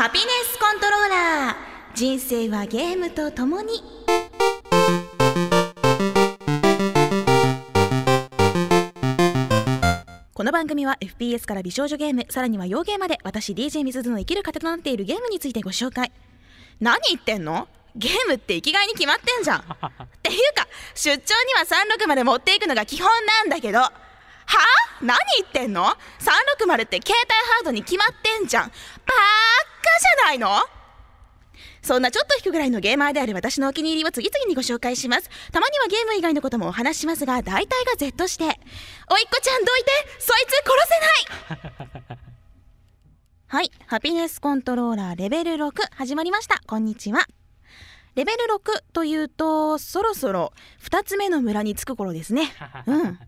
[0.00, 1.54] ハピネスコントローラー。
[1.94, 3.82] 人生はゲームとともに。
[10.32, 16.10] この番組は FPS から美少女ゲームさらには洋ゲーまで私 DJ みすずの生きる糧となっているゲームについてご紹介。
[16.80, 17.68] 何言ってんの？
[17.94, 19.58] ゲームって生きがいに決まってんじゃん。
[19.60, 19.64] っ
[20.22, 23.80] ていうか出張には36まで持っていくのが基本なんだけど。
[23.80, 23.90] は？
[23.90, 23.94] あ
[25.02, 28.64] 何言ってんの ?360 って携帯ハードに決まってんじゃん。
[28.64, 30.48] バーじゃないの？
[31.82, 35.30] そんなちょっと引くぐらいのゲーマーである私のお気に入りを次々にご紹介します。
[35.50, 38.44] たまにはゲーム以外のこともお話しますが、大体が Z して。
[38.44, 38.54] おいっ
[39.30, 40.52] 子ちゃんどいてそいつ
[41.48, 42.18] 殺せない
[43.48, 43.72] はい。
[43.86, 46.60] ハピネスコントローラーレベル6始まりました。
[46.66, 47.26] こんにちは。
[48.14, 52.52] レベル6というと、そろそろ2つ目の村に着く頃ですね。
[52.86, 53.18] うん。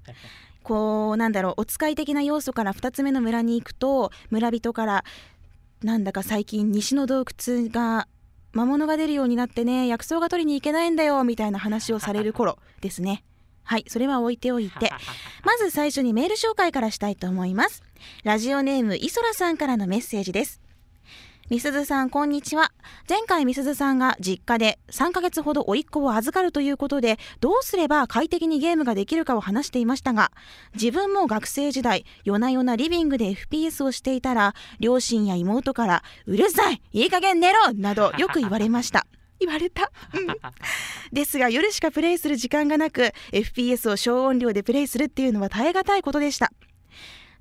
[0.62, 5.04] こうなんだろうお使い的な要素から2つ目の村に行くと村人から
[5.82, 8.06] なんだか最近西の洞窟が
[8.52, 13.24] 魔物が出るようになってね薬草が取りに行けないんだよみたいな話をされる頃ですね。
[13.64, 14.90] はいそれは置いておいて。
[15.44, 17.82] まず最初にメール紹介からしたいと思います。
[18.24, 20.60] ラジオネームイソラさんからのメッセージです
[21.52, 22.72] みすずさんこんにちは。
[23.06, 30.32] 前回みすずさんが実家で3ヶ月ほど甥っ子を預かるということでどうすれば快適にゲームができるかを話していましたが
[30.72, 37.74] 自分も学生時代夜な夜なリビングで FPS をしていたら両親や妹からうるさいいい加減寝ろ！
[37.74, 39.06] などよく言われました。
[39.38, 40.28] 言われた、うん。
[41.12, 46.50] ですが夜しかプレイする時間がなく FPS を小音量でプレイするっていうのは耐え難いことでした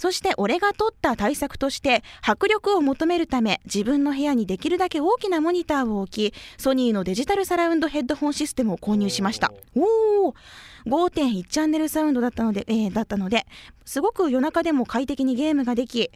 [0.02, 9.54] そして俺が取った対策として迫力を求めるため自分の部屋にできるだけ大きなモニターを置きソニーのデジタルサラウンドヘッドホンシステムを購入しました。
[9.76, 10.34] おお
[10.88, 13.46] 5.1チャンネルサウンドだったので、えーだったので
[13.86, 16.10] すごく夜中でも快適にゲームができ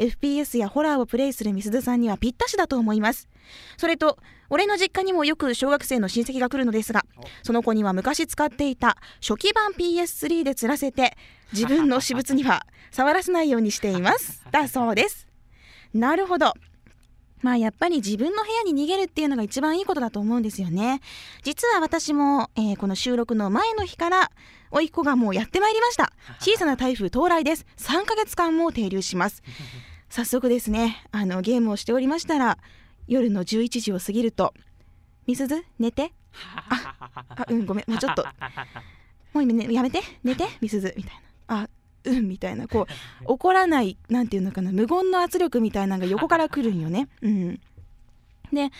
[0.00, 3.28] FPS やホラーをプレイするみすずさんにはぴったしだと思います。
[3.76, 7.04] それと俺の実家にもよく小学生の親戚が来るのですが
[7.42, 11.16] その子には昔使っていた初期版 PS3 で釣らせて
[11.52, 14.42] 自分の私物には触らせないようにしています。
[14.50, 15.28] だそうです。
[15.92, 16.54] なるほど
[17.42, 21.00] まあやっぱり自分の部屋に逃げるっていうのが一番いいことだと思うんですよね。
[21.42, 24.30] 実は私も、えーこの収録の前の日から
[24.70, 26.12] 甥っ子がもうやってまいりました。
[26.40, 27.66] 小さな台風到来です。
[27.76, 29.42] 3ヶ月間も停留します。
[30.10, 32.58] 早速ですねあのゲームをしておりましたら
[33.06, 34.52] 夜の11時を過ぎると
[35.26, 36.12] 「みすず寝て？
[36.68, 36.96] あ
[37.28, 37.90] あうんごめん。
[37.90, 38.24] もうちょっと。
[39.32, 40.02] もう今、ね、やめて。
[40.24, 41.14] 寝てみすず」みたい
[41.48, 41.68] な「あ
[42.04, 47.08] うん」みたいなこう怒らないなんていうのかな無言の圧力みたいなのが横から来るんよね。
[47.22, 47.60] うん、
[48.52, 48.70] で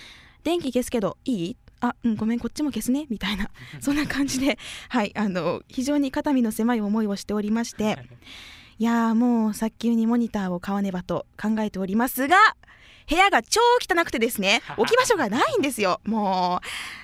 [0.45, 1.57] 電気消すけどいい？
[1.81, 3.51] あうんごめんこっちも消すねみたいな。
[3.81, 7.99] そんな感じではいあの非常に肩身の狭い思いをしておりまして。
[8.79, 8.85] い。
[8.85, 12.37] やーもう早急にモニターを買わねばと考えておりますが
[13.09, 16.61] 部屋が超汚くてですね置き場所がないんですよも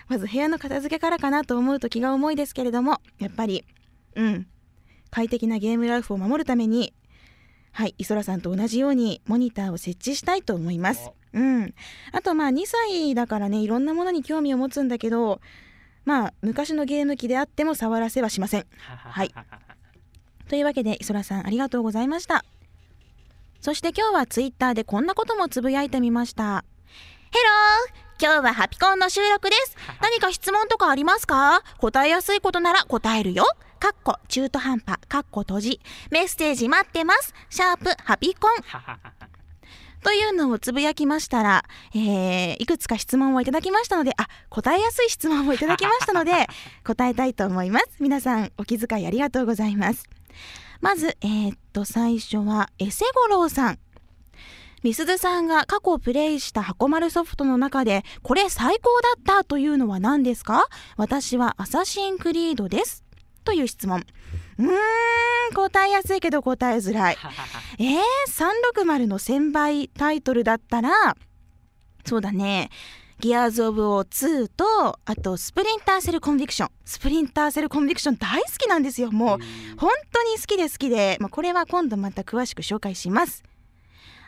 [0.09, 0.13] う。
[0.13, 3.65] まず部屋の片付けからかなと思うと気が重いですけれどもやっぱり
[4.15, 4.47] うん
[5.17, 6.93] 快適なゲームライフを守るために
[7.73, 11.11] はい磯らさんと同じようにモニターを設置したいと思います。
[11.33, 11.75] うん。
[12.13, 15.41] あとまあ2歳だからねいろんなものに興味を持つんだけど
[16.05, 18.67] まあ昔のゲーム機であっても触らせはしません。
[18.79, 19.35] はい。
[20.51, 22.45] というわけで磯らさんありがとうございました。
[23.63, 26.63] そして今日はツイッターでこんなこともつぶやいてみました。
[27.33, 29.77] ヘロー今日はハピコンの収録です。
[30.03, 31.63] 何か質問とかありますか？
[31.79, 33.47] 答えやすいことなら答えるよ
[33.79, 35.81] かっこ中途半端かっこ閉じ。
[36.11, 37.35] メッセージ待ってます。
[37.51, 38.53] シャープハピコン。
[40.03, 41.65] というのをつぶやきましたら、
[41.95, 46.47] えーいくつか質問をいただきましたのであ答えやすい質問をいただきましたので
[46.87, 47.87] 答えたいと思います。
[48.01, 50.05] 皆さんお気遣いありがとうございます。
[50.81, 53.79] まずえーっと最初はエセゴロウさん。
[54.83, 60.67] みすずさんが過去プレイした箱丸ソフトの中でこれ最高だったというのは何ですか？
[60.97, 63.03] 私は Assassin's Creed です
[63.47, 64.05] という質問。
[64.59, 67.17] うーん答えやすいけど答えづらい。
[67.79, 68.01] えー、
[68.75, 71.17] 360の1000倍タイトルだったら
[72.05, 72.69] そうだね。
[73.19, 76.71] Gears of War 2とあと Splinter Cell Conviction。
[76.85, 79.11] Splinter Cell Conviction 大好きなんですよ。
[79.11, 79.39] もう
[79.79, 83.43] 本当に好きで好きで、まあ、これは今度また詳しく紹介します。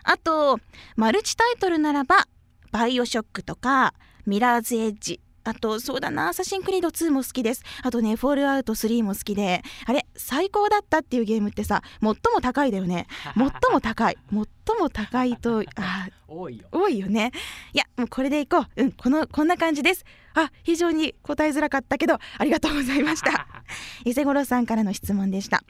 [0.05, 0.59] あと
[0.97, 2.29] マルチタイトルならば
[2.71, 3.95] バイオショックとか
[4.25, 7.63] ミラーズ・エッジあとそうだなアサシンクリード2も好きです。
[7.83, 13.07] あとねフォールアウト3も好きであれ最高だったっていうゲームってさ最も高いだよね。
[13.35, 14.19] 最も高い。
[14.31, 16.69] 最も高いと あ多いよ。
[16.71, 17.33] 多いよね。
[17.73, 18.67] いやもうこれでいこう。
[18.77, 20.05] うんこのこんな感じです。
[20.35, 23.47] あ非常に答えづらかったけどありがとうございました。
[24.05, 25.65] 伊勢五郎さんからの質問でした。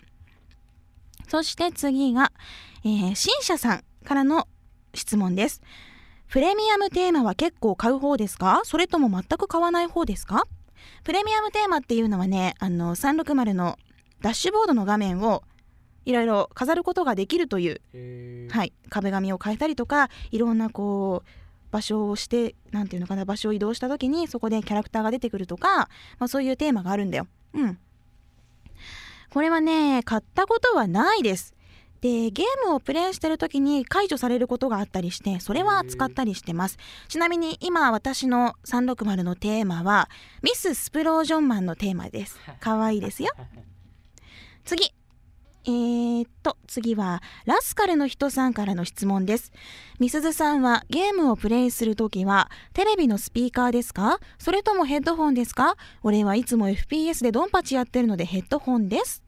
[1.29, 2.33] そして次が、
[2.85, 4.49] えー、新社さんからの
[4.95, 5.61] 質問です
[6.29, 8.61] プレミアムテーマは結構買う方ですか？
[8.65, 10.45] それとも全く買わない方ですか？
[11.05, 13.79] プレミアムテーマっていうのはねあの360の
[14.21, 15.43] ダッシュボードの画面を
[16.05, 21.29] いろいろ飾ることができるという、はい、壁紙を変えたりとかいろんなこう
[21.71, 25.89] 場所をして何ていうのかな場所を移動した時にそこでキャラクターが出てくるとか、
[26.19, 27.27] まあ、そういうテーマがあるんだよ。
[27.55, 27.79] うん。
[29.31, 31.55] これはね買ったことはないです
[32.01, 36.79] でゲームをプレイしてる時に解除されることがあったりしてそれは使ったりしてます。
[37.09, 40.09] ちなみに今私の360のテーマは
[40.43, 42.39] ミス・スプロージョンマンのテーマです。
[42.61, 43.31] 可愛いですよ。
[44.65, 44.93] 次。
[45.65, 49.53] えー、っと次はラスカルの人さんからの質問です。
[49.99, 54.19] みすずさんはゲームをプレイするときはテレビのスピーカーですか？
[54.39, 55.77] それともヘッドホンですか？
[56.03, 59.23] 俺はいつも FPS でドンパチやってるのでヘッドホンです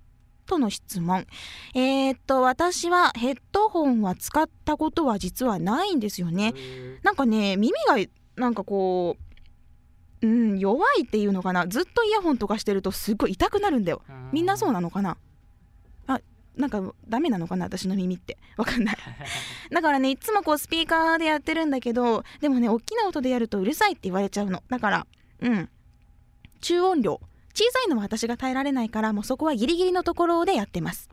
[0.51, 1.27] との質問。
[1.75, 6.55] えー、っと私はヘッドホンは使ったことは実はないんですよね。
[7.03, 7.97] なんかね耳が
[8.37, 9.17] なんかこ
[10.23, 11.69] ううん弱いっていうのかな。
[11.69, 14.03] ずっとイヤホンとかしてるとすっごい痛くなるんだよ。
[14.33, 15.17] みんなそうなのかな。
[16.57, 18.37] なんかダメなのかな私の耳って。
[18.57, 18.97] わかんない。
[19.71, 24.63] だからねいつもこうスピーカーでやってるんだけどでもね大きな音でやるとうるさいって言われちゃうの。
[24.69, 25.07] だから
[25.41, 25.71] うん。
[26.61, 27.21] 中音量
[27.55, 31.09] 小さいのは私が耐えられないからもうそこはギリギリのところでやってます。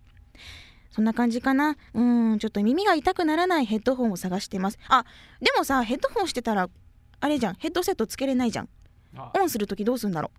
[0.92, 1.78] そんな感じかな？
[1.94, 4.80] うんちょっと耳が痛くならないヘッドホンを探してます。
[4.88, 5.06] あ
[5.42, 6.70] でもさヘッドホンしてたら
[7.20, 7.56] あれじゃん。
[7.56, 8.70] ヘッドセットつけれないじゃん。
[9.40, 10.32] オンするときどうすんだろ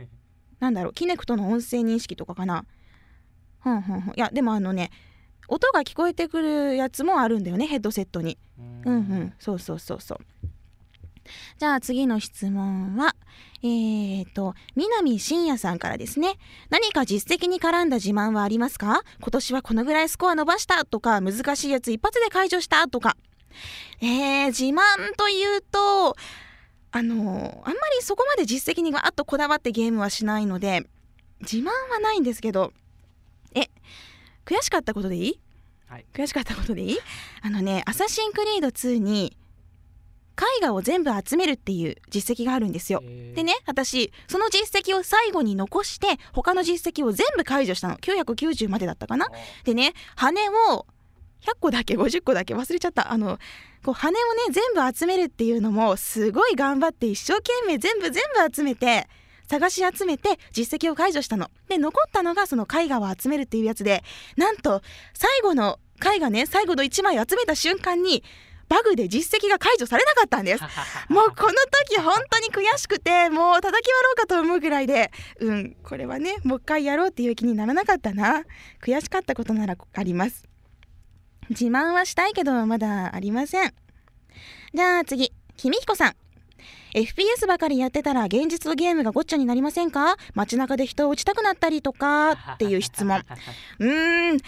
[0.00, 0.02] う？
[0.60, 0.92] なんだろう？
[0.92, 2.64] キネクトの音声認識とかかな？
[3.60, 4.14] ふんふんふん。
[4.14, 4.90] いやでもあのね
[5.48, 8.36] 音が聞こえてくるやつもあるんだよねヘッドセットに。
[8.58, 9.34] うんうん。
[9.38, 10.18] そうそうそうそう
[11.58, 13.14] じゃあ次の質問は
[13.62, 16.34] えーと南信也さんからですね。
[16.70, 19.02] 何か実績に絡んだ自慢はありますか？
[19.20, 23.16] 今年はこのぐらいスコア伸ばしたとか難しいやつ一発で解除したとか。
[24.02, 24.80] えー、自慢
[25.16, 26.14] というと
[26.92, 30.86] あのあんまりそこまで実績にガーッとこだわってゲームはしないので
[31.40, 32.72] 自慢はないんですけど
[33.54, 33.70] え
[34.44, 35.40] 悔しかったことでいい、
[35.88, 36.98] はい、悔しかったことでいい？
[37.40, 39.34] あのね「アサシンクリード2」に
[40.36, 43.02] 絵画を全部集めるっていう実績があるんですよ。
[43.34, 49.28] でね私その実績を最後に残して他の実績を全部解除したの990までだったかな。
[49.64, 50.86] でね羽を
[51.42, 53.38] 100個だけ50個だけ忘れちゃったあの
[53.84, 54.18] こう羽をね
[54.52, 59.08] 全部集めるっていうのもすごい頑張って一生懸命全部全部集めて
[59.48, 61.50] 探し集めて実績を解除したの。
[61.68, 64.02] で残ったのがその絵画を集めるっていうやつで
[64.36, 64.82] なんと
[65.14, 68.22] 最後の絵画ね最後の1枚集めた瞬間に
[68.68, 70.62] バグで実績が解除されなかったんです。
[71.08, 71.52] もうこの
[71.88, 78.42] 時本当に悔しくてもう叩き割ろうかと思うぐらいでうんこれはねもう一回やろうっていう気にならなかったな。
[78.82, 80.44] 悔しかったことならあります。
[81.50, 83.72] 自慢はしたいけどまだありません。
[84.74, 86.14] じゃあ次君彦さん。
[86.94, 90.16] FPS ばかりやってたら現実のゲームがごっちゃになりませんか？
[90.34, 93.22] 街中で人を撃ちたくなったりとかっていう質問。
[93.78, 94.38] うーん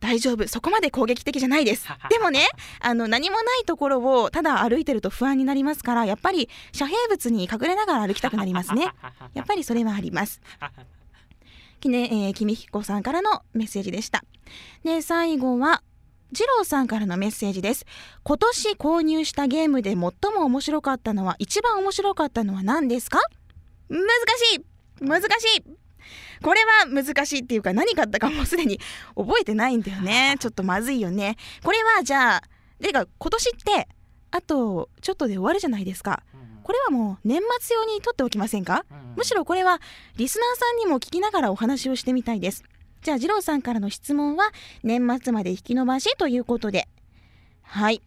[0.00, 0.46] 大丈夫。
[0.48, 1.88] そこまで攻撃的じゃないです。
[2.10, 2.46] でもね
[2.80, 8.92] あの何もないところをただ歩いてると不安になりますからやっぱり遮蔽物に隠れながら歩きたくなりますね。
[9.34, 10.40] やっぱりそれはあります。
[11.80, 14.24] きね、えー、君彦さんからのメッセージでした。
[14.84, 15.82] で最後は
[16.32, 17.86] 二郎さんからのメッセージです。
[18.22, 20.10] 今年購入したゲームで最も
[20.46, 23.20] 面白かったのは一番面白かったのは何ですか？
[23.88, 24.00] 難
[24.50, 24.64] しい。
[25.00, 25.26] 難し
[25.58, 25.64] い
[26.42, 28.80] これは難しいっていうか何買ったかもうすでに
[29.14, 30.36] 覚えてないんだよね。
[30.40, 31.36] ちょっとまずいよね。
[31.62, 32.42] これはじゃあ
[32.82, 33.88] てか今年って
[34.30, 36.22] あとちょっとで終わるじゃないですか。
[36.62, 38.84] これはもう年末用に取っておきませんか？
[39.16, 39.80] むしろこれは
[40.16, 42.64] リスナーさんにも聞きながらお話をしてみたいです。
[43.02, 44.50] じゃあ、二郎さんからの質問は、
[44.82, 46.88] 年末まで引き延ばしということで。
[47.62, 48.02] はい。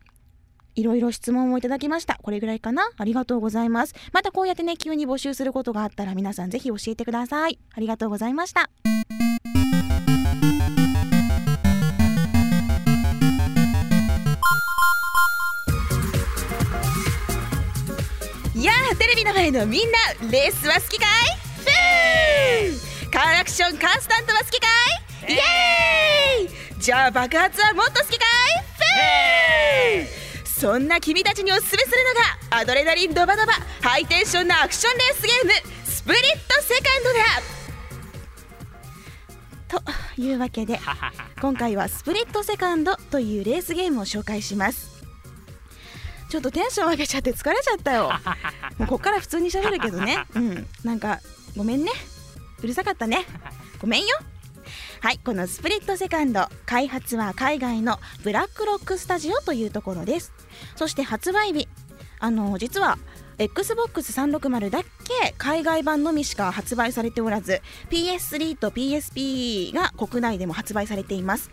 [0.75, 2.17] いろいろ質問をいただきました。
[2.21, 3.93] これぐらいかなありがとうございます。
[4.13, 7.59] またこうやってね、急に募集することがあったら皆さんぜひ教えてください。
[7.73, 8.69] ありがとうございました。
[18.55, 19.97] いやテレビの前のみんな
[20.29, 21.07] レースは好きかい？
[23.09, 24.67] カーアクションカンスタントは好きか
[25.29, 25.33] い？
[25.33, 30.18] イエーイじゃあ爆発はもっと好きかい？
[30.59, 31.95] そんな君たちにおすすめする
[32.49, 35.51] のがアドレナリンドバドバハイテンションなアクションレースゲーム
[35.85, 36.27] スプリット
[36.61, 37.13] セカンド
[39.79, 39.85] だ。
[40.15, 40.77] というわけで
[41.39, 45.01] 今回はスプリットセカンドというレースゲームを紹介します。
[46.29, 48.11] ちょっとテンション上げちゃって疲れちゃったよ。
[48.77, 50.25] もうこっから普通に喋るけどね。
[50.35, 50.67] うん。
[50.83, 51.21] なんか
[51.55, 51.91] ごめんね。
[52.61, 53.25] うるさかったね。
[53.79, 54.07] ごめんよ
[55.01, 60.31] はいこのスプリットセカンド開発は海外のブラックロックスタジオというところです。
[60.75, 61.67] そして発売日
[62.19, 62.97] あの実は
[63.38, 71.49] XBOX360 だけ海外版のみしか発売されておらず PS3 と PSP が国内でも発売されています。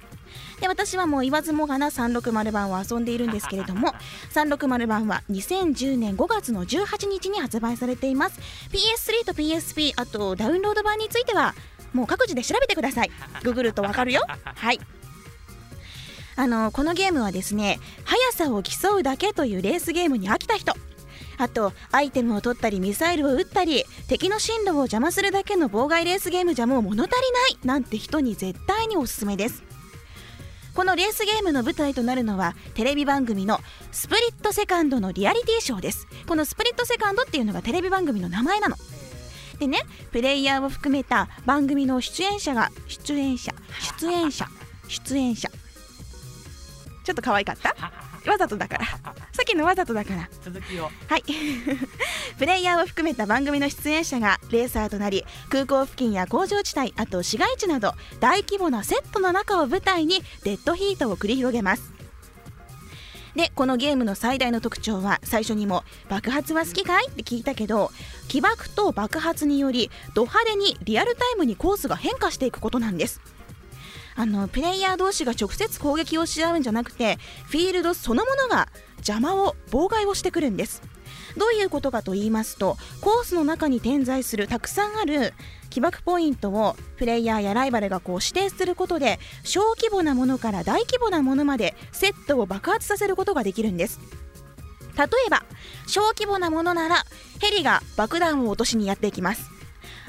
[0.60, 3.94] で私はもう言わずもがな360版を遊んでいるんですけれども
[4.34, 8.40] 360版は2010年5月の18日に発売されています。
[8.72, 11.54] PS3 と PSP あとダウンロード版については
[11.96, 13.10] もう各自で調べてください。
[13.42, 14.22] ググるとわかるよ。
[14.44, 14.80] はい。
[16.38, 20.74] あのこのゲームはですね速さを競うだけというレースゲームに飽きた人。
[21.38, 29.62] あとアイテムを取ったりミサイルを撃ったり敵の進路を邪魔するだけの妨害レースゲームじゃもう物足りないなんて人に絶対におすすめです。
[30.74, 33.60] このレースゲームの舞台となるのはテレビ番組の
[33.92, 36.06] スプリットセカンドのリアリティショーです。
[36.28, 38.76] このスプリットセカンドっていうのがテレビ番組の名前なの
[39.58, 39.80] でね
[40.12, 43.52] プレイヤーを含めた番組の出演者が出演者
[43.98, 44.46] 出演者
[44.88, 45.48] 出演者。
[47.04, 47.74] ちょっと可愛かった？
[48.30, 48.86] わざとだから。
[48.86, 50.28] さっきのわざとだから。
[50.44, 50.90] 続きを。
[51.08, 51.22] はい。
[52.38, 61.92] プレイヤーを含めた番組の出演者がレーサーとなり空港付近や工場地帯あと市街地など大規模なセットの中を舞台にデッドヒートを繰り広げます
[63.36, 67.92] でこのゲームの最大の特徴は最初にも「爆発は好きかい?」って聞いたけど
[68.28, 73.20] 起爆と爆発によりド派手にリアルタイムにコースが変化していくことなんです
[74.14, 80.80] あのプレイヤー同士が直接攻撃をし合うんじゃなくてフィールドそのものが邪魔を妨害をしてくるんです
[81.36, 85.34] どういうことかと言いますとコースの中に点在するたくさんある
[85.70, 94.00] 起爆ポイントをプレイヤーやライバルがこう指定することで小規模なものから大規模なものまでセットを爆発させることができるんです。
[94.96, 95.44] 例えば
[95.86, 97.04] 小規模なものなら
[97.40, 99.55] ヘリが爆弾を落としにやっていきます。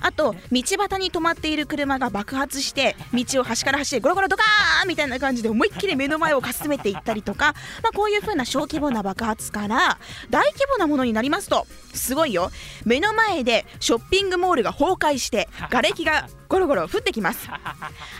[0.01, 9.97] あと道端に止まっている車が爆発して道を端から端へゴロゴロドカーンみたいな感じで思いっきり目の前をかすめていったりとか、まあ、こういう風な小規模な爆発から
[10.29, 12.51] 大規模なものになりますとすごいよ。
[12.85, 17.49] 目の前でショッピングモールが崩壊して瓦礫がゴロゴロ降ってきます。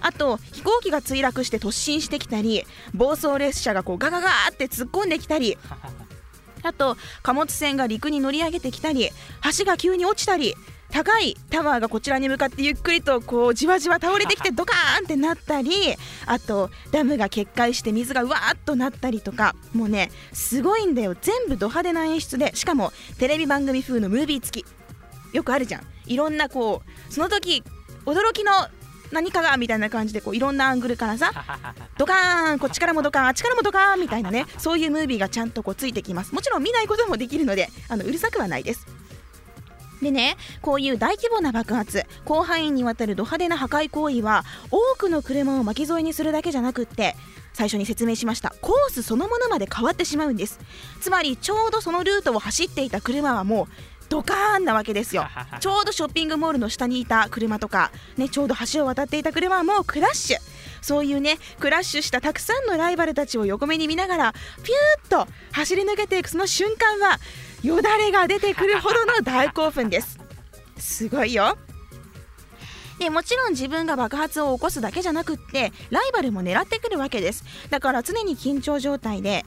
[0.02, 5.58] あと飛行機が墜落して突進してきたり暴走列車がこうガガガーって突っ込んできたり
[6.68, 9.10] あと貨物船が陸に乗り上げてきたり
[9.58, 10.54] 橋が急に落ちたり
[10.90, 15.72] 高いタワーがこちらに向かってゆっくりとこうじわじわ倒れてきてドカーンってなったり
[16.26, 21.16] あとダムが決壊して水がうわーっとなったりとかもうねすごいんだよ。
[21.22, 24.66] 全部ド派手な演出でしかもテレビ番組風のムービー付き。
[25.36, 25.84] よくあるじゃん。
[26.06, 27.64] いろんなこうその時
[28.06, 28.52] 驚きの
[29.12, 31.32] 何かがみたいな感じでこういろんなアングルからさ
[31.98, 36.34] ドカーンこっちからもドカーンあっちからもドカーンみたいなねそういうムービーがちゃんとこうついてきます。
[36.34, 38.86] もちろん見ないこともできるのであのうるさくはないです。
[40.02, 47.16] でねこういう大規模な爆発広範囲にわたるド派手な破壊行為は多くの車を巻き添えにするだけじゃなくって
[47.54, 48.54] 最初に説明しました。
[48.62, 50.60] コースそのものまで変わってしまうんです。
[51.02, 55.28] つまりちょうどそのルートを走っていた車はもうドカーンなわけですよ。
[55.60, 60.38] ちょうどショッピングモールの下にいた車とか、ね、ちょうど橋を渡っていた車はもうクラッシュ。
[60.82, 64.34] そういうねクラッシュしたたくさんのライバルたちを横目に見ながら
[64.64, 67.20] ピューッと走り抜けていくその瞬間は
[67.64, 70.20] よだれが出てくるほどの大興奮です。
[70.78, 71.58] すごいよ。
[73.00, 77.44] でもちろん自分が爆発を起こすだけじゃなくってライバルも狙ってくるわけです。
[77.70, 79.46] だから常に緊張状態で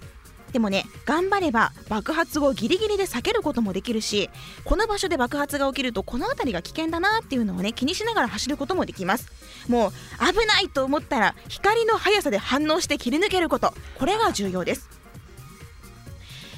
[0.53, 4.31] でもね頑張れば爆発をギリギリで避けることもできるし
[4.65, 9.29] この場所で爆発が起きるとこの辺りが危険だなっていうのをね気にしながら走ることもできます。
[9.69, 9.91] もう
[10.21, 13.75] 危ないと思ったら光の速さで反応して切り抜けること。
[13.99, 15.00] これが重要です。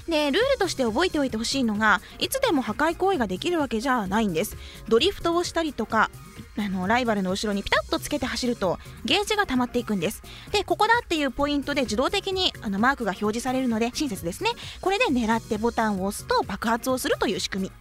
[0.09, 4.57] でルールとして覚えておいてほしいのがいつでも破壊行為ができるわけじゃないんです。
[4.89, 6.11] ドリフトをしたりとか
[6.59, 10.23] あのライバルの後ろにピタッとつけて走るとゲージが溜まっていくんです。
[10.51, 14.51] でここだっていうポイントで自動的にあのマークが表示されるので親切ですね。
[14.81, 17.73] これで狙ってボタンを押すと爆発をするという仕組み。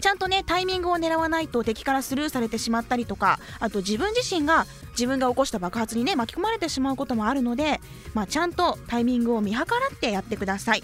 [0.00, 7.80] ちゃんとねタイミングを狙わないと敵からスルーされてしまったりとかあと自分自身が自分が起こした爆発にね巻き込まれてしまうこともあるので、
[8.12, 10.82] まあ、ちゃんとタイミングを見計らってやってください。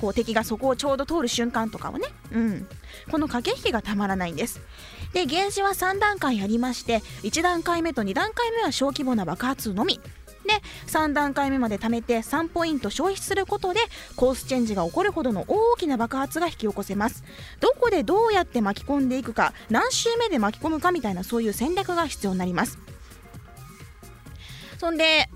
[0.00, 2.68] こう敵がそこをちょうど通る瞬間とかをね、うん、
[3.10, 4.60] この駆け引きがたまらないんです。
[5.12, 10.00] でゲージは3段階ありまして1段階目と2段階目は小規模な爆発のみ。
[10.48, 10.54] で
[10.86, 13.80] 3段階目まで貯めて3ポイント消費することで
[14.16, 17.22] コースチェンジが起こるほどの大きな爆発が引き起こせます。
[17.60, 22.78] どこでどうやって巻き込んでいくか何周目で巻き込むかみたいなそういう戦略が必要になります。
[24.78, 25.28] そんで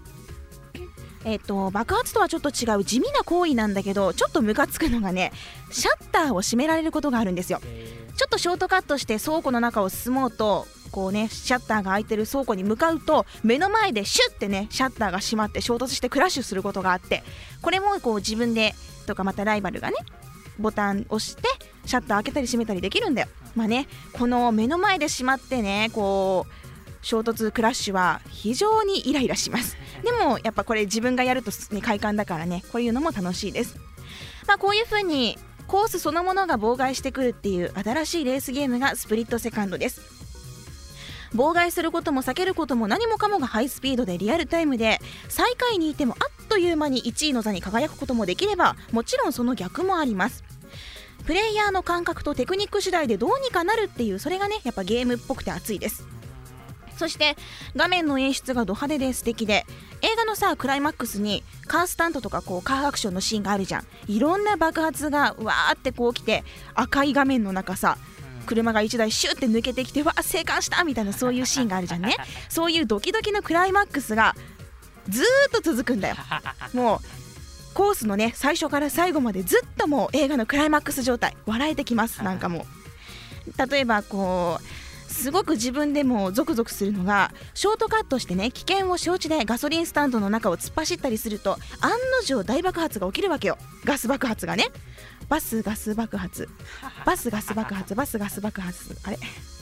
[1.25, 5.33] えっと、爆発とはちょっと違う地味な行為なんだけどちょっとムカつくのがね
[5.71, 7.61] シャッターを閉められることがあるんですよ。
[8.17, 17.23] ちょっとショートカットして倉庫の中を進もうとこうねシャッターが開いてる倉庫に向かうと目の前でシュッてねシャッターが閉まって衝突してクラッシュすることがあって
[17.62, 18.75] これもこう自分で
[19.07, 19.97] とかまたライバルがね
[20.59, 21.43] ボタン押して
[21.87, 23.29] シャッター開けたり閉めたりできるんだよ。
[23.57, 26.62] まあねこの目の前で閉まってねこう
[27.03, 29.77] 衝突クラッシュは非常にイライラします。
[30.03, 33.77] でもやっぱこれ自分がやると、ね、快感だからねこういうのも楽しいです。
[34.47, 40.01] まあこういう風にコースそのものが妨害してくるっていう新しいレースゲームがスプリットセカンドです。
[41.35, 50.45] 妨害することも避けることも何もかもがハイスピードでリアルタイムで最下位にいてもあっという間に1位の座に輝くこともできればもちろんその逆もあります。
[51.25, 56.07] プレイヤーの感覚とテクニック次第でどうにかなるっていうそれがねやっぱゲームっぽくて熱いです
[56.97, 57.37] そして
[57.77, 59.67] 画面の演出がド派手で素敵で
[60.03, 63.87] 映画のさクライマックスにカースタントとかこうカーアクションのシーンがあるじゃん。
[64.09, 66.45] いろんな爆発がわーってこう来て
[66.75, 67.99] 赤い画面の中さ
[68.47, 72.17] 車が1台シュッて抜けてきてわ生還したみたいなそういうシーンがあるじゃんね。
[72.49, 74.35] そういうドキドキのクライマックスが
[75.09, 76.17] ずーっと続くんだよ。
[76.75, 82.23] もうコースのね最初から最後までずっともう映画のクライマックス状態笑えてきます。
[82.23, 82.83] なんかもう。
[83.71, 84.82] 例えばこう
[85.12, 93.59] すごく自分でもゾクゾクするのがショートカットしてね危険を承知でガソリンスタンドの中を突っ走ったりすると案の定大爆発が起きるわけよ。
[93.85, 94.66] ガス爆発がね。
[95.28, 96.49] バスガス爆発。
[97.07, 97.95] バスガス爆発。
[97.95, 98.97] バスガス爆発。
[99.04, 99.19] あれ？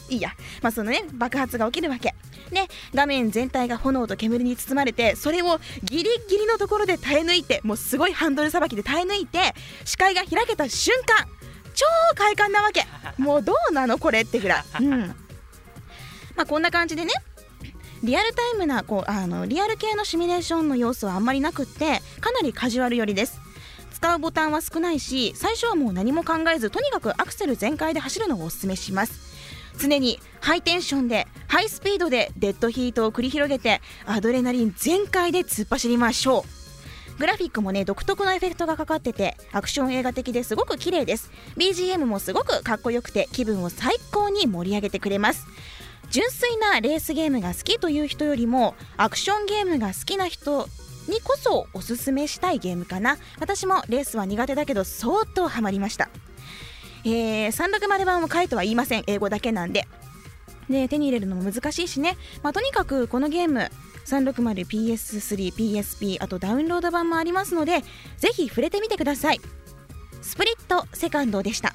[0.09, 0.31] いいや、
[0.61, 2.15] まあ、そのね爆発が起きるわけ。
[2.51, 9.55] で画面全体が炎と煙に包まれてそれをギリギリのところで耐え抜いてもうすごいハンドルさばきで耐え抜いて
[9.85, 11.29] 視界が開けた瞬間
[11.75, 12.85] 超快感なわけ。
[13.19, 15.15] もうどうなのこれってぐらい、うん、
[16.41, 17.13] まあ、こんな感じでね
[18.03, 23.39] リアルタイムなこうあのリアル系のシミュレーションの要素はあんまりなくってかなりカジュアル寄りです。
[23.93, 29.21] 使うボタンは少ないし最初はもう何も考えずとにかくアクセル全開で走るのをおすすめします。
[29.79, 36.47] 常にハイテンションでハイスピードでデッドヒートを繰り広げてアドレナリン全開で突っ走りましょ
[37.19, 37.19] う。
[37.19, 41.31] グラフィックもね独特のエフェクトがかかっててアクション映画的ですごく綺麗です。
[41.59, 45.47] BGM もすごくかっこよくて気分を最高に盛り上げてくれます。
[46.11, 50.69] 純粋なレースゲームが好きという人よりもアクションゲームが好きな人
[51.09, 53.17] にこそおすすめしたいゲームかな。
[53.39, 56.11] 私もレースは苦手だけど相当ハマりました。
[57.05, 59.05] えー、360版を買えとは言いません。
[59.07, 59.87] 英語だけなんで。
[60.69, 63.69] で手に入れるのも難しいしね、まあ、とにかくこのゲーム
[64.07, 67.83] 360PS3、PSP あとダウンロード版もありますので
[68.19, 69.41] ぜひ触れてみてください。
[70.23, 71.73] スプリットセカンドでした。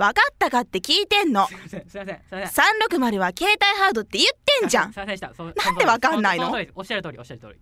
[0.00, 1.46] 分かったかって聞いてんの。
[1.46, 4.92] すいませんすいません360は携帯ハードって言ってんじゃん。
[4.94, 6.50] なんで分かんないの？
[6.74, 7.56] おっしゃる通りおっしゃる通り。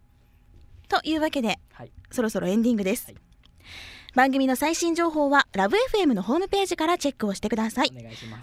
[0.88, 3.16] というわけで、はい、そろそろエンディングです、はい、
[4.14, 7.90] 番組の最新情報はラブ f m のホームページからチェックをしてください。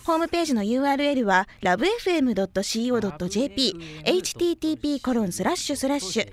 [0.05, 2.43] ホームページの URL は lovefm.co.jp
[4.05, 6.29] http コロンスラッシュスラッシュ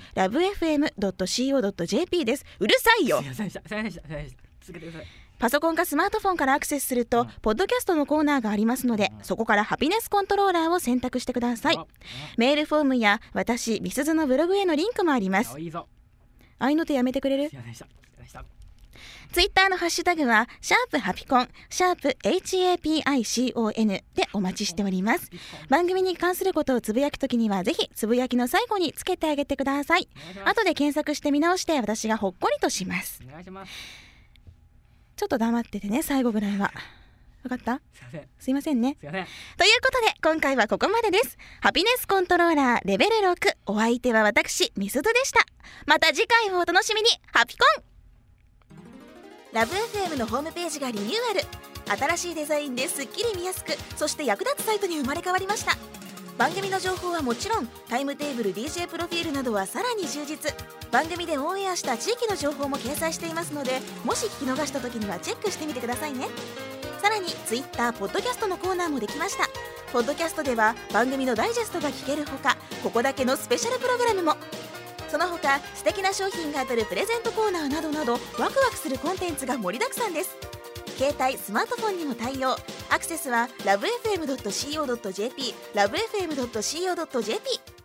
[0.97, 2.45] lovefm.co.jp です。
[2.59, 3.23] うるさいよ。
[3.23, 4.03] すいませんでしたすいませんでした。
[4.67, 11.79] 続けてくださいパソコンかスマートフォンからアクセスすると、ポッドキャストのコーナーがありますので、そこからハピネスコントローラーを選択してください。
[12.37, 15.57] メールフォームや私、みすずのブログへのリンクもあります。
[16.61, 17.51] あいの手やめてくれる？
[17.51, 17.57] ツ
[19.41, 25.29] イッターのハッシュタグは、シャープハピコン、シャープ HAPICON でお待ちしております。
[25.69, 30.07] 番組に関することをつぶやくときには、ぜひつぶやきの最後につけてあげてください。
[30.45, 33.21] 後で検索して見直して、私がほっこりとします。
[33.27, 34.12] お願いします。
[35.23, 36.73] ちょっと黙っててね最後ぐらいは。
[37.45, 37.81] 分かった？
[38.41, 38.81] すいません。
[38.81, 38.97] ね。
[39.01, 39.21] というこ
[39.93, 41.39] とで今回はここまでです。
[41.61, 45.47] ハピネスコントローラーレベル6お相手は私みすずでした。
[45.87, 47.09] また次回をお楽しみに。
[47.33, 47.85] ハピコン。
[49.53, 51.35] ラブ FM のホームページがリニューア
[51.95, 51.97] ル。
[52.01, 55.73] 新しいデザインですっきり見やすくそして役立つサイトに生まれ変わりました
[56.43, 60.53] 番組の情報はもちろんタイムテーブル DJ プロフィールなどはさらに充実。
[60.91, 66.27] 番組でオンエアした地域の情報も掲載していますのでもし聞き逃した時にはチェックしてみてくださいね。
[67.01, 69.49] さらに Twitter ポッドキャストのコーナーもできました。
[69.93, 74.35] ポッドキャストでは番組のダイジェストが聞けるほかここだけのスペシャルプログラムも。
[75.09, 80.52] その他素敵な商品が当たるプレゼントコーナーなどなどワクワクするコンテンツが盛りだくさんです。
[80.97, 82.53] 携帯スマートフォンにも対応
[82.91, 87.82] アクセスはラブ FM.co.jp ラブ FM.co.jp